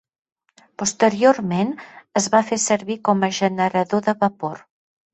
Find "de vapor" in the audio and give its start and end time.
4.11-4.63